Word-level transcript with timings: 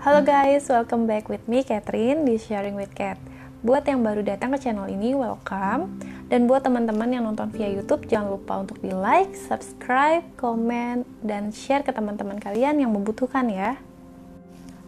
Halo 0.00 0.24
guys, 0.24 0.64
welcome 0.72 1.04
back 1.04 1.28
with 1.28 1.44
me 1.44 1.60
Catherine 1.60 2.24
di 2.24 2.40
Sharing 2.40 2.72
with 2.72 2.88
Cat. 2.96 3.20
Buat 3.60 3.84
yang 3.84 4.00
baru 4.00 4.24
datang 4.24 4.48
ke 4.56 4.64
channel 4.64 4.88
ini, 4.88 5.12
welcome. 5.12 5.92
Dan 6.32 6.48
buat 6.48 6.64
teman-teman 6.64 7.12
yang 7.12 7.28
nonton 7.28 7.52
via 7.52 7.68
YouTube, 7.68 8.08
jangan 8.08 8.32
lupa 8.32 8.64
untuk 8.64 8.80
di 8.80 8.96
like, 8.96 9.36
subscribe, 9.36 10.24
komen, 10.40 11.04
dan 11.20 11.52
share 11.52 11.84
ke 11.84 11.92
teman-teman 11.92 12.40
kalian 12.40 12.80
yang 12.80 12.96
membutuhkan 12.96 13.44
ya. 13.52 13.76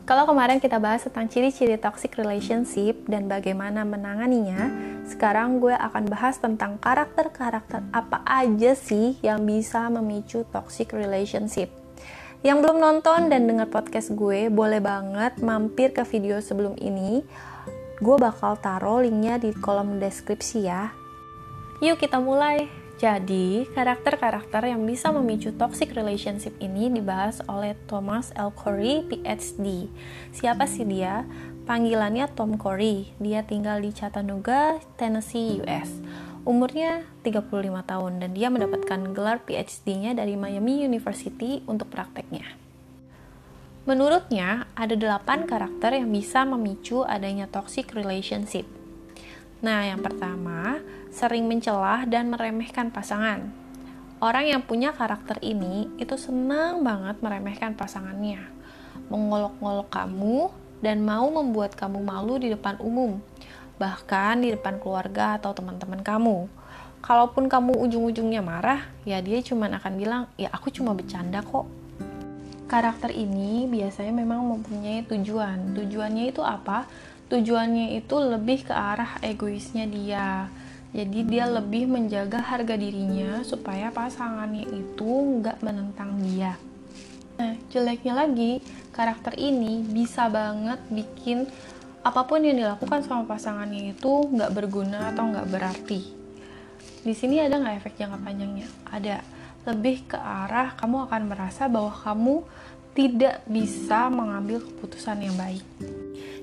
Kalau 0.08 0.24
kemarin 0.24 0.64
kita 0.64 0.80
bahas 0.80 1.04
tentang 1.04 1.28
ciri-ciri 1.28 1.76
toxic 1.76 2.16
relationship 2.16 3.04
dan 3.04 3.28
bagaimana 3.28 3.84
menanganinya, 3.84 4.72
sekarang 5.04 5.60
gue 5.60 5.76
akan 5.76 6.08
bahas 6.08 6.40
tentang 6.40 6.80
karakter-karakter 6.80 7.84
apa 7.92 8.24
aja 8.24 8.72
sih 8.72 9.20
yang 9.20 9.44
bisa 9.44 9.92
memicu 9.92 10.48
toxic 10.48 10.96
relationship. 10.96 11.81
Yang 12.42 12.58
belum 12.66 12.78
nonton 12.82 13.30
dan 13.30 13.46
dengar 13.46 13.70
podcast 13.70 14.18
gue, 14.18 14.50
boleh 14.50 14.82
banget 14.82 15.38
mampir 15.38 15.94
ke 15.94 16.02
video 16.02 16.42
sebelum 16.42 16.74
ini. 16.82 17.22
Gue 18.02 18.18
bakal 18.18 18.58
taruh 18.58 18.98
linknya 18.98 19.38
di 19.38 19.54
kolom 19.54 20.02
deskripsi 20.02 20.58
ya. 20.66 20.90
Yuk 21.78 22.02
kita 22.02 22.18
mulai. 22.18 22.66
Jadi, 22.98 23.66
karakter-karakter 23.70 24.74
yang 24.74 24.82
bisa 24.82 25.14
memicu 25.14 25.54
toxic 25.54 25.94
relationship 25.94 26.54
ini 26.58 26.90
dibahas 26.90 27.38
oleh 27.46 27.78
Thomas 27.86 28.34
L. 28.34 28.50
Corey, 28.50 29.06
PhD. 29.06 29.86
Siapa 30.34 30.66
sih 30.66 30.82
dia? 30.82 31.22
Panggilannya 31.62 32.26
Tom 32.34 32.58
Corey. 32.58 33.14
Dia 33.22 33.46
tinggal 33.46 33.78
di 33.86 33.94
Chattanooga, 33.94 34.82
Tennessee, 34.98 35.62
US 35.62 35.90
Umurnya 36.42 37.06
35 37.22 37.54
tahun 37.86 38.18
dan 38.18 38.34
dia 38.34 38.50
mendapatkan 38.50 39.14
gelar 39.14 39.38
PhD-nya 39.46 40.18
dari 40.18 40.34
Miami 40.34 40.82
University 40.82 41.62
untuk 41.70 41.86
prakteknya. 41.86 42.42
Menurutnya, 43.86 44.66
ada 44.74 44.98
8 44.98 45.46
karakter 45.46 46.02
yang 46.02 46.10
bisa 46.10 46.42
memicu 46.42 47.06
adanya 47.06 47.46
toxic 47.46 47.94
relationship. 47.94 48.66
Nah, 49.62 49.86
yang 49.86 50.02
pertama, 50.02 50.82
sering 51.14 51.46
mencelah 51.46 52.10
dan 52.10 52.34
meremehkan 52.34 52.90
pasangan. 52.90 53.46
Orang 54.18 54.42
yang 54.42 54.66
punya 54.66 54.90
karakter 54.90 55.38
ini 55.46 55.86
itu 55.94 56.18
senang 56.18 56.82
banget 56.82 57.22
meremehkan 57.22 57.78
pasangannya, 57.78 58.42
mengolok-ngolok 59.06 59.94
kamu, 59.94 60.50
dan 60.82 61.06
mau 61.06 61.30
membuat 61.30 61.78
kamu 61.78 62.02
malu 62.02 62.42
di 62.42 62.50
depan 62.50 62.82
umum 62.82 63.22
bahkan 63.82 64.38
di 64.38 64.54
depan 64.54 64.78
keluarga 64.78 65.42
atau 65.42 65.50
teman-teman 65.50 66.06
kamu. 66.06 66.46
Kalaupun 67.02 67.50
kamu 67.50 67.82
ujung-ujungnya 67.82 68.38
marah, 68.38 68.86
ya 69.02 69.18
dia 69.18 69.42
cuma 69.42 69.66
akan 69.66 69.92
bilang, 69.98 70.22
ya 70.38 70.54
aku 70.54 70.70
cuma 70.70 70.94
bercanda 70.94 71.42
kok. 71.42 71.66
Karakter 72.70 73.10
ini 73.10 73.66
biasanya 73.66 74.14
memang 74.14 74.46
mempunyai 74.46 75.02
tujuan. 75.10 75.74
Tujuannya 75.74 76.30
itu 76.30 76.46
apa? 76.46 76.86
Tujuannya 77.26 77.98
itu 77.98 78.14
lebih 78.22 78.70
ke 78.70 78.74
arah 78.76 79.18
egoisnya 79.18 79.90
dia. 79.90 80.46
Jadi 80.94 81.26
dia 81.26 81.50
lebih 81.50 81.90
menjaga 81.90 82.38
harga 82.38 82.78
dirinya 82.78 83.42
supaya 83.42 83.90
pasangannya 83.90 84.70
itu 84.70 85.42
nggak 85.42 85.58
menentang 85.58 86.22
dia. 86.22 86.54
Nah, 87.40 87.58
jeleknya 87.72 88.14
lagi, 88.14 88.62
karakter 88.94 89.34
ini 89.40 89.82
bisa 89.82 90.28
banget 90.28 90.78
bikin 90.92 91.50
apa 92.02 92.26
pun 92.26 92.42
yang 92.42 92.58
dilakukan 92.58 93.06
sama 93.06 93.22
pasangannya 93.30 93.94
itu 93.94 94.26
nggak 94.26 94.50
berguna 94.50 95.14
atau 95.14 95.30
nggak 95.30 95.48
berarti. 95.48 96.00
Di 97.02 97.14
sini 97.14 97.38
ada 97.38 97.62
nggak 97.62 97.78
efek 97.82 97.94
jangka 97.98 98.18
panjangnya? 98.18 98.66
Ada. 98.90 99.22
Lebih 99.70 100.10
ke 100.10 100.18
arah 100.18 100.74
kamu 100.74 101.06
akan 101.06 101.22
merasa 101.30 101.70
bahwa 101.70 101.94
kamu 101.94 102.42
tidak 102.92 103.46
bisa 103.46 104.10
mengambil 104.10 104.58
keputusan 104.60 105.22
yang 105.22 105.34
baik. 105.38 105.62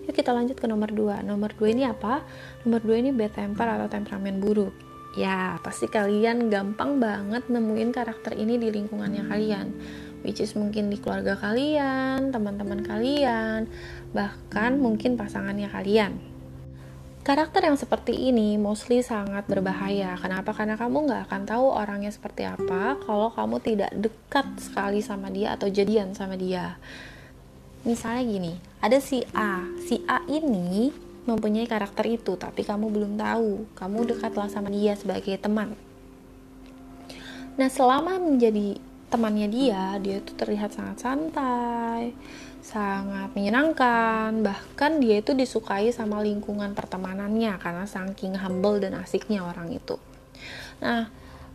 Yuk 0.07 0.15
kita 0.15 0.31
lanjut 0.31 0.55
ke 0.55 0.65
nomor 0.65 0.89
2. 0.89 1.27
Nomor 1.27 1.51
2 1.53 1.75
ini 1.75 1.83
apa? 1.85 2.23
Nomor 2.63 2.81
2 2.81 3.03
ini 3.03 3.09
bad 3.11 3.35
temper 3.35 3.67
atau 3.67 3.91
temperamen 3.91 4.39
buruk. 4.39 4.73
Ya, 5.17 5.59
pasti 5.65 5.89
kalian 5.89 6.47
gampang 6.47 7.01
banget 7.01 7.49
nemuin 7.49 7.89
karakter 7.91 8.37
ini 8.37 8.61
di 8.61 8.69
lingkungannya 8.71 9.25
kalian 9.25 9.67
which 10.25 10.43
is 10.43 10.55
mungkin 10.57 10.91
di 10.91 10.97
keluarga 10.99 11.37
kalian, 11.39 12.33
teman-teman 12.33 12.83
kalian, 12.83 13.69
bahkan 14.11 14.79
mungkin 14.79 15.15
pasangannya 15.15 15.69
kalian. 15.71 16.19
Karakter 17.19 17.61
yang 17.67 17.77
seperti 17.77 18.15
ini 18.15 18.57
mostly 18.57 19.03
sangat 19.05 19.45
berbahaya. 19.45 20.17
Kenapa? 20.17 20.55
Karena 20.55 20.79
kamu 20.79 21.05
nggak 21.05 21.21
akan 21.29 21.41
tahu 21.45 21.67
orangnya 21.67 22.09
seperti 22.09 22.47
apa 22.47 22.97
kalau 23.05 23.29
kamu 23.29 23.61
tidak 23.61 23.91
dekat 23.93 24.47
sekali 24.57 25.03
sama 25.03 25.29
dia 25.29 25.53
atau 25.53 25.69
jadian 25.69 26.15
sama 26.17 26.39
dia. 26.39 26.79
Misalnya 27.85 28.23
gini, 28.25 28.53
ada 28.81 28.97
si 28.97 29.21
A. 29.35 29.61
Si 29.85 30.01
A 30.09 30.25
ini 30.25 30.89
mempunyai 31.29 31.69
karakter 31.69 32.09
itu, 32.09 32.33
tapi 32.33 32.65
kamu 32.65 32.89
belum 32.89 33.13
tahu. 33.19 33.77
Kamu 33.77 34.09
dekatlah 34.09 34.49
sama 34.49 34.73
dia 34.73 34.97
sebagai 34.97 35.37
teman. 35.37 35.77
Nah, 37.59 37.69
selama 37.69 38.17
menjadi 38.17 38.79
temannya 39.09 39.49
dia 39.49 39.97
dia 39.97 40.21
itu 40.21 40.31
terlihat 40.37 40.73
sangat 40.73 40.97
santai 41.01 42.13
sangat 42.59 43.31
menyenangkan. 43.33 44.43
Bahkan 44.43 45.01
dia 45.01 45.23
itu 45.23 45.33
disukai 45.33 45.89
sama 45.89 46.21
lingkungan 46.21 46.75
pertemanannya 46.75 47.55
karena 47.57 47.85
saking 47.87 48.37
humble 48.37 48.77
dan 48.77 48.99
asiknya 48.99 49.43
orang 49.43 49.73
itu. 49.73 49.97
Nah 50.83 51.09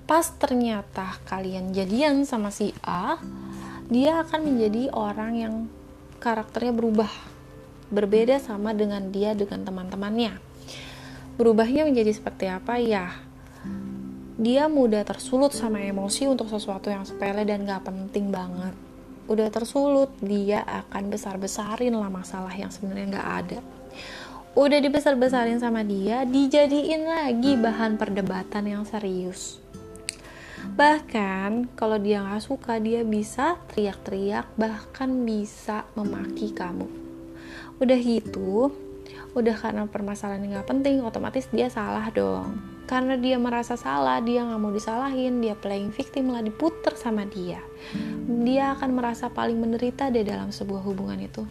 pas 0.05 0.27
ternyata 0.37 1.17
kalian 1.25 1.73
jadian 1.73 2.29
sama 2.29 2.53
si 2.53 2.77
A 2.85 3.17
dia 3.89 4.21
akan 4.21 4.41
menjadi 4.45 4.93
orang 4.93 5.33
yang 5.33 5.55
karakternya 6.21 6.77
berubah 6.77 7.09
berbeda 7.89 8.37
sama 8.41 8.77
dengan 8.77 9.13
dia 9.13 9.33
dengan 9.33 9.65
teman-temannya. 9.65 10.37
Berubahnya 11.41 11.89
menjadi 11.89 12.13
seperti 12.15 12.47
apa? 12.49 12.77
Ya 12.81 13.13
dia 14.34 14.67
mudah 14.67 15.06
tersulut 15.06 15.55
sama 15.55 15.78
emosi 15.78 16.27
untuk 16.27 16.50
sesuatu 16.50 16.91
yang 16.91 17.06
sepele 17.06 17.47
dan 17.47 17.62
gak 17.62 17.87
penting 17.87 18.34
banget. 18.34 18.75
Udah 19.31 19.47
tersulut, 19.47 20.11
dia 20.19 20.67
akan 20.67 21.06
besar-besarin 21.06 21.95
lah 21.95 22.11
masalah 22.11 22.50
yang 22.50 22.67
sebenarnya 22.67 23.15
gak 23.15 23.31
ada. 23.47 23.59
Udah 24.59 24.78
dibesar-besarin 24.83 25.62
sama 25.62 25.87
dia, 25.87 26.27
dijadiin 26.27 27.06
lagi 27.06 27.55
bahan 27.55 27.94
perdebatan 27.94 28.67
yang 28.67 28.83
serius. 28.83 29.62
Bahkan 30.75 31.78
kalau 31.78 32.03
dia 32.03 32.27
gak 32.27 32.43
suka, 32.43 32.83
dia 32.83 33.06
bisa 33.06 33.55
teriak-teriak, 33.71 34.50
bahkan 34.59 35.15
bisa 35.23 35.87
memaki 35.94 36.50
kamu. 36.50 36.91
Udah 37.78 37.99
gitu, 38.03 38.75
udah 39.39 39.55
karena 39.55 39.87
permasalahan 39.87 40.43
yang 40.43 40.59
gak 40.59 40.75
penting, 40.75 41.06
otomatis 41.06 41.47
dia 41.55 41.71
salah 41.71 42.11
dong 42.11 42.74
karena 42.84 43.17
dia 43.17 43.41
merasa 43.41 43.75
salah 43.81 44.21
dia 44.21 44.45
nggak 44.45 44.61
mau 44.61 44.72
disalahin 44.72 45.41
dia 45.41 45.56
playing 45.56 45.93
victim 45.93 46.33
lah 46.33 46.45
diputer 46.45 46.93
sama 46.97 47.25
dia. 47.25 47.61
Dia 48.28 48.77
akan 48.77 48.91
merasa 48.93 49.33
paling 49.33 49.56
menderita 49.56 50.12
deh 50.12 50.25
dalam 50.25 50.53
sebuah 50.53 50.84
hubungan 50.84 51.21
itu. 51.21 51.44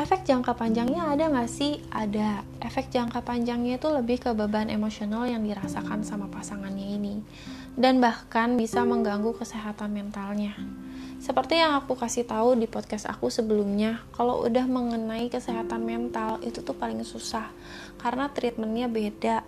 Efek 0.00 0.24
jangka 0.24 0.56
panjangnya 0.56 1.12
ada 1.12 1.28
nggak 1.28 1.50
sih? 1.50 1.76
Ada. 1.92 2.40
Efek 2.64 2.88
jangka 2.88 3.20
panjangnya 3.20 3.76
itu 3.76 3.84
lebih 3.92 4.16
ke 4.24 4.32
beban 4.32 4.72
emosional 4.72 5.28
yang 5.28 5.44
dirasakan 5.44 6.00
sama 6.00 6.24
pasangannya 6.32 6.96
ini. 6.96 7.14
Dan 7.76 8.00
bahkan 8.00 8.56
bisa 8.56 8.80
mengganggu 8.80 9.36
kesehatan 9.36 9.92
mentalnya. 9.92 10.56
Seperti 11.20 11.60
yang 11.60 11.76
aku 11.76 12.00
kasih 12.00 12.24
tahu 12.24 12.56
di 12.56 12.64
podcast 12.64 13.04
aku 13.04 13.28
sebelumnya, 13.28 14.00
kalau 14.16 14.40
udah 14.40 14.64
mengenai 14.64 15.28
kesehatan 15.28 15.84
mental 15.84 16.40
itu 16.40 16.64
tuh 16.64 16.72
paling 16.72 17.04
susah. 17.04 17.52
Karena 18.00 18.32
treatmentnya 18.32 18.88
beda 18.88 19.39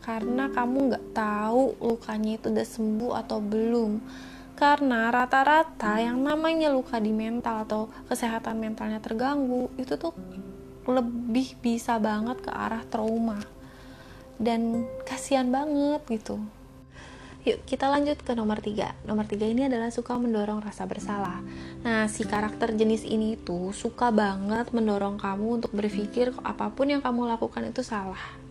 karena 0.00 0.48
kamu 0.48 0.76
nggak 0.90 1.06
tahu 1.12 1.76
lukanya 1.76 2.40
itu 2.40 2.48
udah 2.48 2.66
sembuh 2.66 3.12
atau 3.20 3.38
belum. 3.38 4.00
Karena 4.56 5.08
rata-rata 5.08 6.00
yang 6.00 6.20
namanya 6.20 6.68
luka 6.68 7.00
di 7.00 7.12
mental 7.12 7.64
atau 7.64 7.88
kesehatan 8.08 8.60
mentalnya 8.60 9.00
terganggu 9.00 9.72
itu 9.80 9.96
tuh 9.96 10.12
lebih 10.84 11.56
bisa 11.60 11.96
banget 11.96 12.44
ke 12.44 12.50
arah 12.52 12.84
trauma. 12.88 13.40
Dan 14.40 14.88
kasihan 15.04 15.48
banget 15.48 16.00
gitu. 16.08 16.40
Yuk 17.40 17.64
kita 17.64 17.88
lanjut 17.88 18.20
ke 18.20 18.32
nomor 18.36 18.60
tiga. 18.60 18.92
Nomor 19.08 19.24
tiga 19.24 19.48
ini 19.48 19.64
adalah 19.64 19.88
suka 19.88 20.16
mendorong 20.16 20.60
rasa 20.60 20.84
bersalah. 20.84 21.40
Nah 21.80 22.04
si 22.08 22.28
karakter 22.28 22.76
jenis 22.76 23.04
ini 23.04 23.40
tuh 23.40 23.72
suka 23.72 24.12
banget 24.12 24.72
mendorong 24.76 25.16
kamu 25.16 25.60
untuk 25.60 25.72
berpikir 25.72 26.36
apa 26.44 26.68
pun 26.68 26.92
yang 26.92 27.00
kamu 27.00 27.32
lakukan 27.32 27.64
itu 27.68 27.80
salah 27.80 28.49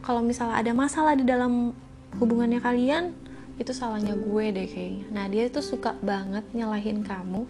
kalau 0.00 0.24
misalnya 0.24 0.56
ada 0.60 0.72
masalah 0.72 1.12
di 1.16 1.24
dalam 1.24 1.76
hubungannya 2.18 2.58
kalian 2.58 3.12
itu 3.60 3.76
salahnya 3.76 4.16
gue 4.16 4.44
deh 4.56 4.64
kayaknya. 4.64 5.04
Nah 5.12 5.28
dia 5.28 5.52
tuh 5.52 5.60
suka 5.60 5.92
banget 6.00 6.48
nyalahin 6.56 7.04
kamu 7.04 7.44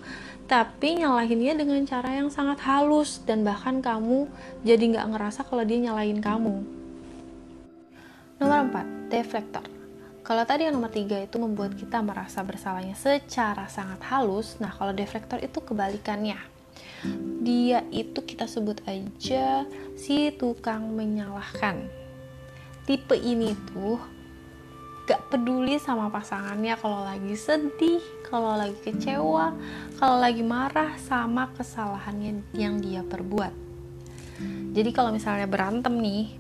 tapi 0.51 0.99
nyalahinnya 0.99 1.55
dengan 1.55 1.87
cara 1.87 2.19
yang 2.19 2.27
sangat 2.27 2.59
halus 2.67 3.23
dan 3.23 3.47
bahkan 3.47 3.79
kamu 3.79 4.27
jadi 4.67 4.83
nggak 4.83 5.09
ngerasa 5.15 5.47
kalau 5.47 5.63
dia 5.63 5.79
nyalahin 5.79 6.19
kamu. 6.19 6.67
Nomor 8.43 8.59
4 8.75 9.15
deflektor. 9.15 9.63
Kalau 10.27 10.43
tadi 10.43 10.67
yang 10.67 10.75
nomor 10.75 10.91
3 10.91 11.31
itu 11.31 11.37
membuat 11.39 11.79
kita 11.79 12.03
merasa 12.03 12.43
bersalahnya 12.43 12.99
secara 12.99 13.71
sangat 13.71 14.03
halus 14.11 14.59
nah 14.59 14.75
kalau 14.75 14.91
deflektor 14.91 15.39
itu 15.39 15.63
kebalikannya. 15.63 16.43
Dia 17.47 17.87
itu 17.95 18.19
kita 18.19 18.51
sebut 18.51 18.83
aja 18.91 19.63
si 19.95 20.35
tukang 20.35 20.91
menyalahkan 20.99 22.00
tipe 22.91 23.15
ini 23.15 23.55
tuh 23.71 24.03
gak 25.07 25.31
peduli 25.31 25.79
sama 25.79 26.11
pasangannya. 26.11 26.75
Kalau 26.75 27.07
lagi 27.07 27.39
sedih 27.39 28.03
kalau 28.27 28.59
lagi 28.59 28.75
kecewa 28.83 29.55
kalau 29.95 30.19
lagi 30.19 30.43
marah 30.43 30.99
sama 30.99 31.55
kesalahannya 31.55 32.43
yang 32.51 32.83
dia 32.83 33.07
perbuat. 33.07 33.55
Jadi 34.75 34.91
kalau 34.91 35.15
misalnya 35.15 35.47
berantem 35.47 35.95
nih 36.03 36.35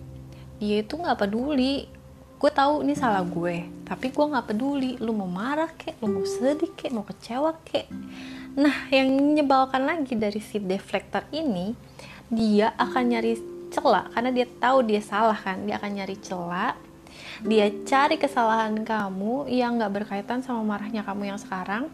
dia 0.58 0.82
itu 0.82 0.98
gak 0.98 1.22
peduli. 1.22 1.86
Gue 2.40 2.50
tahu 2.50 2.82
ini 2.82 2.98
salah 2.98 3.22
gue 3.22 3.70
tapi 3.86 4.10
gue 4.10 4.26
nggak 4.26 4.50
peduli. 4.50 4.98
Lu 4.98 5.14
mau 5.14 5.30
marah 5.30 5.70
kek 5.70 6.02
lu 6.02 6.10
mau 6.10 6.26
sedih 6.26 6.74
kek 6.74 6.90
mau 6.90 7.06
kecewa 7.06 7.54
kek. 7.62 7.86
Nah 8.58 8.90
yang 8.90 9.06
menyebalkan 9.12 9.86
lagi 9.86 10.18
dari 10.18 10.42
si 10.42 10.58
deflector 10.58 11.22
ini 11.30 11.76
dia 12.26 12.74
akan 12.74 13.04
nyari 13.06 13.59
celah 13.70 14.10
karena 14.10 14.30
dia 14.34 14.46
tahu 14.46 14.82
dia 14.84 15.00
salah 15.00 15.38
kan 15.38 15.62
dia 15.64 15.78
akan 15.78 15.90
nyari 15.94 16.16
celah. 16.18 16.74
Dia 17.40 17.72
cari 17.88 18.20
kesalahan 18.20 18.84
kamu 18.84 19.48
yang 19.48 19.80
nggak 19.80 20.02
berkaitan 20.02 20.44
sama 20.44 20.60
marahnya 20.76 21.06
kamu 21.06 21.32
yang 21.32 21.40
sekarang. 21.40 21.88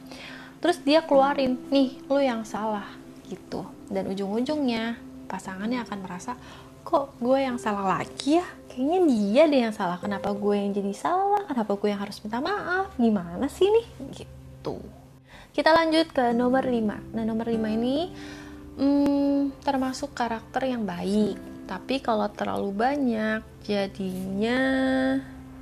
Terus 0.58 0.82
dia 0.82 1.04
keluarin 1.04 1.60
nih 1.70 2.02
lu 2.10 2.18
yang 2.18 2.42
salah 2.42 2.88
gitu. 3.28 3.62
Dan 3.86 4.10
ujung-ujungnya 4.10 4.98
pasangannya 5.30 5.84
akan 5.86 5.98
merasa 6.02 6.34
kok 6.82 7.14
gue 7.22 7.38
yang 7.38 7.58
salah 7.60 8.00
lagi 8.00 8.42
ya? 8.42 8.46
Kayaknya 8.72 9.00
dia 9.06 9.42
deh 9.46 9.60
yang 9.70 9.74
salah. 9.74 9.98
Kenapa 10.02 10.34
gue 10.34 10.54
yang 10.58 10.74
jadi 10.74 10.92
salah? 10.96 11.46
Kenapa 11.46 11.78
gue 11.78 11.88
yang 11.90 12.00
harus 12.02 12.18
minta 12.22 12.42
maaf? 12.42 12.90
Gimana 12.98 13.46
sih 13.46 13.70
nih? 13.70 13.86
Gitu. 14.24 14.76
Kita 15.54 15.72
lanjut 15.72 16.12
ke 16.12 16.36
nomor 16.36 16.68
5 16.68 17.16
nah 17.16 17.24
nomor 17.24 17.48
5 17.48 17.56
ini 17.80 18.12
hmm, 18.76 19.64
termasuk 19.64 20.12
karakter 20.12 20.68
yang 20.68 20.84
baik 20.84 21.55
tapi 21.66 21.98
kalau 21.98 22.30
terlalu 22.30 22.70
banyak 22.70 23.42
jadinya 23.66 24.60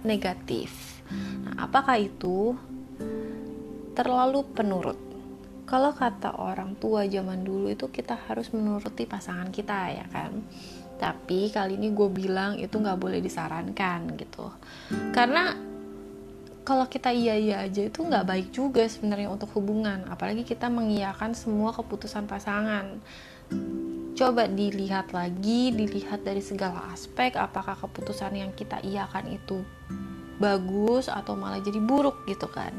negatif. 0.04 1.00
Nah 1.48 1.64
apakah 1.64 1.96
itu? 1.96 2.52
Terlalu 3.96 4.44
penurut. 4.52 5.00
Kalau 5.64 5.96
kata 5.96 6.36
orang 6.36 6.76
tua 6.76 7.08
zaman 7.08 7.40
dulu 7.40 7.72
itu 7.72 7.88
kita 7.88 8.20
harus 8.28 8.52
menuruti 8.52 9.08
pasangan 9.08 9.48
kita 9.48 9.96
ya 9.96 10.06
kan? 10.12 10.44
Tapi 11.00 11.48
kali 11.48 11.80
ini 11.80 11.88
gue 11.96 12.08
bilang 12.12 12.60
itu 12.60 12.76
nggak 12.76 13.00
boleh 13.00 13.24
disarankan 13.24 14.12
gitu. 14.20 14.52
Karena 15.16 15.56
kalau 16.68 16.84
kita 16.84 17.12
iya 17.16 17.36
iya 17.36 17.56
aja 17.64 17.88
itu 17.88 18.04
nggak 18.04 18.28
baik 18.28 18.48
juga 18.52 18.84
sebenarnya 18.84 19.32
untuk 19.32 19.56
hubungan. 19.56 20.04
Apalagi 20.12 20.44
kita 20.44 20.68
mengiyakan 20.68 21.32
semua 21.32 21.72
keputusan 21.72 22.28
pasangan 22.28 23.00
coba 24.14 24.46
dilihat 24.46 25.10
lagi 25.10 25.74
dilihat 25.74 26.22
dari 26.22 26.38
segala 26.40 26.94
aspek 26.94 27.34
apakah 27.34 27.74
keputusan 27.74 28.38
yang 28.38 28.50
kita 28.54 28.78
iakan 28.86 29.26
itu 29.34 29.66
bagus 30.38 31.10
atau 31.10 31.34
malah 31.34 31.58
jadi 31.58 31.82
buruk 31.82 32.26
gitu 32.30 32.46
kan. 32.46 32.72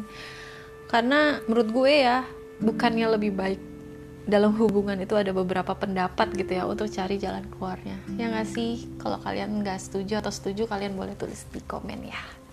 Karena 0.88 1.44
menurut 1.46 1.70
gue 1.72 1.94
ya 2.08 2.24
bukannya 2.64 3.08
lebih 3.20 3.32
baik 3.36 3.62
dalam 4.26 4.58
hubungan 4.58 4.98
itu 4.98 5.14
ada 5.14 5.30
beberapa 5.36 5.78
pendapat 5.78 6.34
gitu 6.34 6.52
ya 6.58 6.64
untuk 6.66 6.88
cari 6.88 7.20
jalan 7.20 7.46
keluarnya. 7.52 8.00
Ya 8.16 8.32
nggak 8.32 8.50
sih? 8.50 8.88
Kalau 8.98 9.20
kalian 9.20 9.62
nggak 9.62 9.78
setuju 9.78 10.24
atau 10.24 10.32
setuju 10.32 10.66
kalian 10.66 10.96
boleh 10.96 11.14
tulis 11.20 11.46
di 11.52 11.62
komen 11.62 12.10
ya 12.10 12.45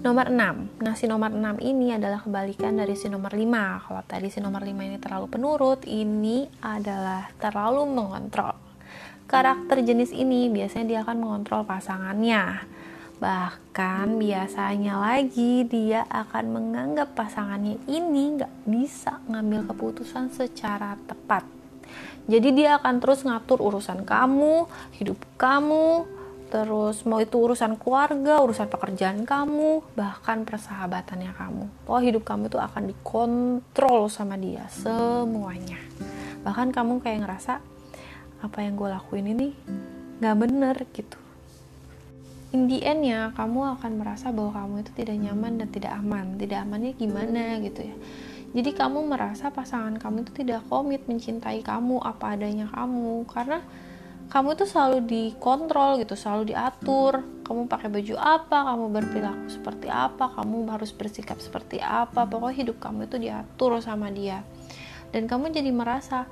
nomor 0.00 0.32
6 0.32 0.80
nah 0.80 0.94
si 0.96 1.04
nomor 1.04 1.28
6 1.28 1.60
ini 1.60 1.92
adalah 1.92 2.24
kebalikan 2.24 2.72
dari 2.72 2.96
si 2.96 3.12
nomor 3.12 3.36
5 3.36 3.84
kalau 3.84 4.02
tadi 4.08 4.32
si 4.32 4.40
nomor 4.40 4.64
5 4.64 4.72
ini 4.72 4.96
terlalu 4.96 5.26
penurut 5.28 5.84
ini 5.84 6.48
adalah 6.64 7.28
terlalu 7.36 7.84
mengontrol. 7.84 8.56
Karakter 9.30 9.78
jenis 9.86 10.10
ini 10.10 10.50
biasanya 10.50 10.86
dia 10.90 11.00
akan 11.06 11.16
mengontrol 11.22 11.62
pasangannya. 11.62 12.66
Bahkan 13.22 14.18
biasanya 14.18 14.98
lagi 14.98 15.68
dia 15.68 16.02
akan 16.08 16.44
menganggap 16.50 17.14
pasangannya 17.14 17.78
ini 17.86 18.40
nggak 18.40 18.54
bisa 18.66 19.22
ngambil 19.30 19.70
keputusan 19.70 20.34
secara 20.34 20.98
tepat. 21.06 21.46
Jadi 22.26 22.48
dia 22.56 22.80
akan 22.80 22.98
terus 22.98 23.22
ngatur 23.22 23.62
urusan 23.62 24.02
kamu, 24.02 24.66
hidup 24.98 25.20
kamu, 25.38 26.08
terus 26.50 27.06
mau 27.06 27.22
itu 27.22 27.38
urusan 27.38 27.78
keluarga, 27.78 28.42
urusan 28.42 28.66
pekerjaan 28.66 29.22
kamu, 29.22 29.86
bahkan 29.94 30.42
persahabatannya 30.42 31.32
kamu. 31.32 31.64
Oh 31.86 32.02
hidup 32.02 32.26
kamu 32.26 32.50
itu 32.50 32.58
akan 32.58 32.90
dikontrol 32.90 34.10
sama 34.10 34.34
dia 34.34 34.66
semuanya. 34.68 35.78
Bahkan 36.42 36.74
kamu 36.74 36.98
kayak 37.00 37.22
ngerasa 37.22 37.62
apa 38.40 38.58
yang 38.64 38.74
gue 38.74 38.88
lakuin 38.88 39.26
ini 39.30 39.48
nggak 40.20 40.36
bener 40.36 40.76
gitu 40.96 41.20
in 42.50 42.66
the 42.66 42.82
end 42.82 43.06
ya 43.06 43.30
kamu 43.36 43.78
akan 43.78 43.92
merasa 44.00 44.34
bahwa 44.34 44.52
kamu 44.56 44.74
itu 44.82 44.92
tidak 44.96 45.16
nyaman 45.20 45.52
dan 45.60 45.68
tidak 45.70 45.92
aman 45.94 46.34
tidak 46.40 46.58
amannya 46.66 46.92
gimana 46.96 47.60
gitu 47.62 47.86
ya 47.86 47.96
jadi 48.50 48.70
kamu 48.74 49.06
merasa 49.06 49.54
pasangan 49.54 49.94
kamu 50.00 50.26
itu 50.26 50.42
tidak 50.42 50.66
komit 50.66 51.06
mencintai 51.06 51.62
kamu 51.62 52.02
apa 52.02 52.34
adanya 52.34 52.66
kamu 52.72 53.22
karena 53.30 53.62
kamu 54.30 54.54
itu 54.54 54.62
selalu 54.62 54.98
dikontrol 55.10 55.98
gitu 55.98 56.14
selalu 56.14 56.54
diatur. 56.54 57.26
Kamu 57.42 57.66
pakai 57.66 57.90
baju 57.90 58.14
apa 58.14 58.58
kamu 58.70 58.84
berperilaku 58.94 59.46
seperti 59.50 59.90
apa 59.90 60.30
kamu 60.38 60.70
harus 60.70 60.94
bersikap 60.94 61.42
seperti 61.42 61.82
apa. 61.82 62.30
Pokoknya 62.30 62.62
hidup 62.62 62.78
kamu 62.78 63.10
itu 63.10 63.18
diatur 63.18 63.82
sama 63.82 64.06
dia. 64.14 64.46
Dan 65.10 65.26
kamu 65.26 65.50
jadi 65.50 65.74
merasa 65.74 66.30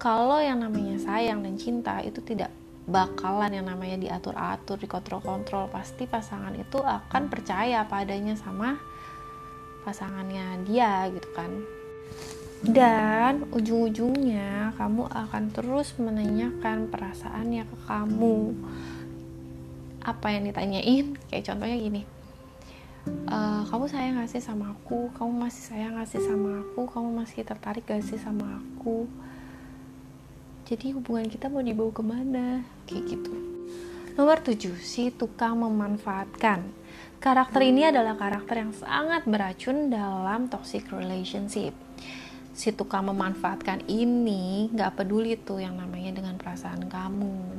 kalau 0.00 0.40
yang 0.40 0.64
namanya 0.64 0.96
sayang 0.96 1.44
dan 1.44 1.60
cinta 1.60 2.00
itu 2.00 2.24
tidak 2.24 2.48
bakalan 2.88 3.60
yang 3.60 3.68
namanya 3.68 4.00
diatur-atur, 4.00 4.80
dikontrol-kontrol, 4.80 5.68
pasti 5.68 6.08
pasangan 6.08 6.52
itu 6.56 6.80
akan 6.80 7.28
percaya 7.28 7.84
padanya 7.84 8.36
sama 8.36 8.80
pasangannya 9.84 10.64
dia 10.64 11.12
gitu 11.12 11.28
kan. 11.36 11.52
Dan 12.64 13.48
ujung-ujungnya 13.52 14.72
kamu 14.80 15.04
akan 15.08 15.44
terus 15.52 15.92
menanyakan 16.00 16.88
perasaannya 16.88 17.64
ke 17.68 17.76
kamu. 17.84 18.56
Apa 20.04 20.26
yang 20.32 20.48
ditanyain? 20.48 21.16
Kayak 21.28 21.52
contohnya 21.52 21.76
gini. 21.76 22.02
E, 23.04 23.38
kamu 23.68 23.84
sayang 23.84 24.16
gak 24.16 24.32
sih 24.32 24.40
sama 24.40 24.72
aku? 24.72 25.12
Kamu 25.12 25.44
masih 25.44 25.62
sayang 25.72 26.00
gak 26.00 26.08
sih 26.08 26.24
sama 26.24 26.64
aku? 26.64 26.88
Kamu 26.88 27.12
masih 27.12 27.44
tertarik 27.44 27.84
gak 27.84 28.00
sih 28.00 28.16
sama 28.16 28.60
aku? 28.60 29.04
jadi 30.64 30.96
hubungan 30.96 31.28
kita 31.28 31.52
mau 31.52 31.60
dibawa 31.60 31.92
ke 31.92 32.04
mana 32.04 32.64
kayak 32.88 33.04
gitu 33.04 33.32
nomor 34.16 34.40
7 34.40 34.80
si 34.80 35.12
tukang 35.12 35.60
memanfaatkan 35.60 36.64
karakter 37.20 37.60
ini 37.60 37.92
adalah 37.92 38.16
karakter 38.16 38.64
yang 38.64 38.72
sangat 38.72 39.28
beracun 39.28 39.92
dalam 39.92 40.48
toxic 40.48 40.88
relationship 40.88 41.76
si 42.54 42.70
tukang 42.70 43.10
memanfaatkan 43.10 43.84
ini 43.90 44.70
nggak 44.70 45.02
peduli 45.02 45.34
tuh 45.34 45.60
yang 45.60 45.74
namanya 45.76 46.14
dengan 46.16 46.38
perasaan 46.38 46.86
kamu 46.86 47.54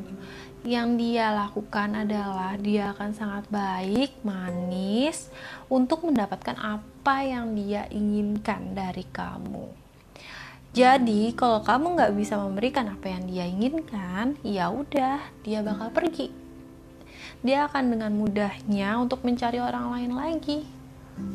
yang 0.65 0.97
dia 0.97 1.29
lakukan 1.29 1.93
adalah 1.93 2.57
dia 2.57 2.89
akan 2.97 3.13
sangat 3.13 3.45
baik, 3.53 4.17
manis 4.25 5.29
untuk 5.69 6.09
mendapatkan 6.09 6.57
apa 6.57 7.21
yang 7.21 7.53
dia 7.53 7.85
inginkan 7.93 8.73
dari 8.73 9.05
kamu. 9.05 9.69
Jadi 10.73 11.31
kalau 11.37 11.61
kamu 11.61 11.95
nggak 11.95 12.13
bisa 12.17 12.35
memberikan 12.41 12.89
apa 12.89 13.13
yang 13.13 13.23
dia 13.29 13.45
inginkan, 13.45 14.35
ya 14.41 14.73
udah 14.73 15.21
dia 15.45 15.61
bakal 15.61 15.93
pergi. 15.93 16.33
Dia 17.45 17.69
akan 17.69 17.95
dengan 17.95 18.11
mudahnya 18.17 18.97
untuk 18.97 19.21
mencari 19.21 19.61
orang 19.61 19.93
lain 19.93 20.11
lagi. 20.17 20.65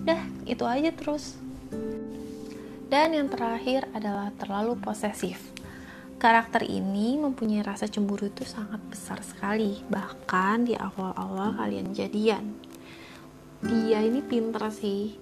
Dah 0.05 0.21
itu 0.45 0.67
aja 0.67 0.91
terus. 0.91 1.39
Dan 2.91 3.15
yang 3.15 3.31
terakhir 3.31 3.87
adalah 3.95 4.35
terlalu 4.35 4.75
posesif. 4.83 5.39
Karakter 6.19 6.67
ini 6.67 7.15
mempunyai 7.15 7.63
rasa 7.63 7.87
cemburu 7.87 8.27
itu 8.27 8.43
sangat 8.43 8.83
besar 8.91 9.23
sekali, 9.23 9.79
bahkan 9.87 10.67
di 10.67 10.75
awal-awal 10.75 11.55
kalian 11.55 11.95
jadian. 11.95 12.59
Dia 13.63 14.03
ini 14.03 14.19
pinter 14.27 14.75
sih. 14.75 15.15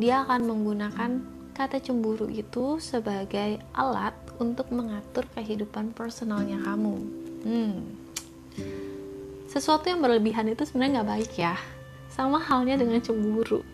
Dia 0.00 0.24
akan 0.24 0.48
menggunakan 0.48 1.10
kata 1.52 1.84
cemburu 1.84 2.26
itu 2.32 2.80
sebagai 2.80 3.60
alat 3.76 4.16
untuk 4.40 4.72
mengatur 4.72 5.28
kehidupan 5.36 5.92
personalnya 5.92 6.56
kamu. 6.64 6.96
Hmm. 7.44 7.78
Sesuatu 9.52 9.92
yang 9.92 10.00
berlebihan 10.00 10.48
itu 10.48 10.64
sebenarnya 10.64 11.04
nggak 11.04 11.10
baik 11.20 11.32
ya. 11.36 11.54
Sama 12.08 12.40
halnya 12.40 12.80
dengan 12.80 12.98
cemburu. 13.04 13.73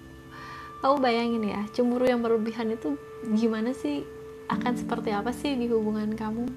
Kamu 0.80 0.96
bayangin 1.00 1.44
ya, 1.44 1.62
cemburu 1.76 2.08
yang 2.08 2.24
berlebihan 2.24 2.72
itu 2.72 2.96
gimana 3.36 3.76
sih? 3.76 4.04
Akan 4.48 4.74
seperti 4.74 5.12
apa 5.12 5.30
sih 5.30 5.54
di 5.54 5.68
hubungan 5.68 6.16
kamu? 6.16 6.48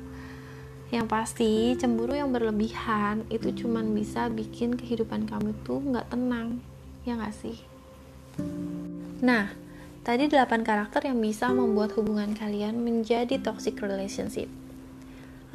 Yang 0.90 1.08
pasti, 1.12 1.76
cemburu 1.76 2.16
yang 2.16 2.32
berlebihan 2.32 3.28
itu 3.28 3.52
cuman 3.64 3.92
bisa 3.92 4.32
bikin 4.32 4.80
kehidupan 4.80 5.28
kamu 5.28 5.52
tuh 5.68 5.84
nggak 5.84 6.08
tenang. 6.08 6.64
Ya 7.04 7.20
nggak 7.20 7.36
sih? 7.36 7.60
Nah, 9.20 9.52
Tadi 10.04 10.28
8 10.28 10.68
karakter 10.68 11.08
yang 11.08 11.24
bisa 11.24 11.48
membuat 11.48 11.96
hubungan 11.96 12.36
kalian 12.36 12.76
menjadi 12.76 13.40
toxic 13.40 13.80
relationship. 13.80 14.52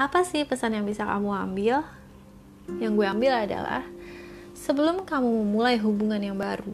Apa 0.01 0.25
sih 0.25 0.49
pesan 0.49 0.73
yang 0.73 0.89
bisa 0.89 1.05
kamu 1.05 1.37
ambil? 1.37 1.85
Yang 2.81 2.93
gue 2.97 3.07
ambil 3.13 3.33
adalah 3.45 3.85
sebelum 4.57 5.05
kamu 5.05 5.45
memulai 5.45 5.77
hubungan 5.77 6.25
yang 6.25 6.41
baru, 6.41 6.73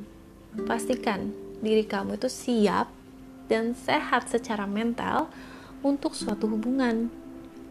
pastikan 0.70 1.34
diri 1.64 1.88
kamu 1.88 2.20
itu 2.20 2.28
siap 2.28 2.92
dan 3.48 3.72
sehat 3.72 4.28
secara 4.28 4.68
mental 4.68 5.32
untuk 5.80 6.12
suatu 6.12 6.44
hubungan. 6.48 7.08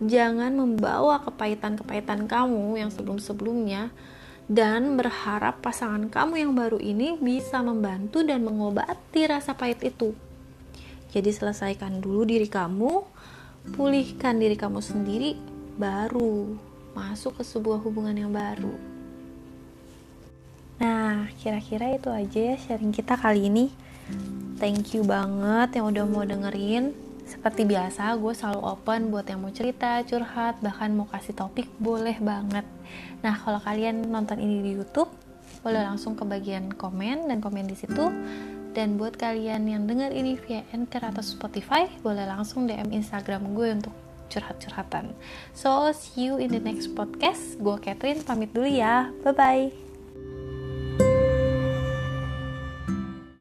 Jangan 0.03 0.51
membawa 0.57 1.21
kepahitan-kepahitan 1.23 2.25
kamu 2.25 2.81
yang 2.81 2.89
sebelum-sebelumnya 2.89 3.93
dan 4.51 4.99
berharap 4.99 5.63
pasangan 5.63 6.11
kamu 6.11 6.43
yang 6.43 6.51
baru 6.51 6.81
ini 6.81 7.15
bisa 7.15 7.63
membantu 7.63 8.25
dan 8.25 8.43
mengobati 8.43 9.29
rasa 9.29 9.55
pahit 9.55 9.79
itu. 9.85 10.11
Jadi 11.13 11.29
selesaikan 11.29 12.01
dulu 12.01 12.25
diri 12.25 12.49
kamu, 12.49 13.05
pulihkan 13.77 14.41
diri 14.41 14.57
kamu 14.57 14.81
sendiri, 14.81 15.37
baru 15.77 16.57
masuk 16.97 17.39
ke 17.39 17.43
sebuah 17.45 17.79
hubungan 17.85 18.17
yang 18.17 18.33
baru. 18.33 18.92
Nah, 20.81 21.29
kira-kira 21.37 21.93
itu 21.93 22.09
aja 22.09 22.39
ya 22.53 22.55
sharing 22.57 22.93
kita 22.93 23.17
kali 23.17 23.51
ini. 23.51 23.69
Thank 24.57 24.95
you 24.95 25.03
banget 25.03 25.75
yang 25.77 25.91
udah 25.91 26.05
mau 26.07 26.23
dengerin. 26.23 26.95
Seperti 27.23 27.63
biasa, 27.63 28.19
gue 28.19 28.33
selalu 28.35 28.61
open 28.61 29.07
buat 29.07 29.23
yang 29.25 29.39
mau 29.41 29.51
cerita, 29.51 30.03
curhat, 30.03 30.59
bahkan 30.59 30.91
mau 30.91 31.07
kasih 31.07 31.31
topik, 31.33 31.71
boleh 31.79 32.19
banget. 32.19 32.67
Nah, 33.23 33.39
kalau 33.39 33.63
kalian 33.63 34.11
nonton 34.11 34.43
ini 34.43 34.59
di 34.59 34.71
YouTube, 34.75 35.07
boleh 35.63 35.81
langsung 35.87 36.19
ke 36.19 36.27
bagian 36.27 36.67
komen 36.75 37.31
dan 37.31 37.39
komen 37.39 37.65
di 37.65 37.79
situ. 37.79 38.11
Dan 38.73 38.97
buat 38.99 39.15
kalian 39.15 39.69
yang 39.69 39.85
dengar 39.85 40.11
ini 40.11 40.35
via 40.35 40.65
Anchor 40.73 41.13
atau 41.13 41.23
Spotify, 41.23 41.87
boleh 42.01 42.25
langsung 42.27 42.67
DM 42.67 42.91
Instagram 42.91 43.55
gue 43.55 43.67
untuk 43.71 43.93
curhat-curhatan. 44.27 45.13
So, 45.55 45.93
see 45.95 46.27
you 46.27 46.41
in 46.41 46.51
the 46.51 46.59
next 46.59 46.91
podcast. 46.97 47.55
Gue 47.61 47.79
Catherine, 47.79 48.25
pamit 48.25 48.51
dulu 48.51 48.67
ya. 48.67 49.13
Bye-bye. 49.23 49.92